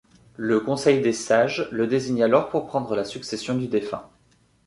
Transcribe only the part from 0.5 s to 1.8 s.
conseil des sages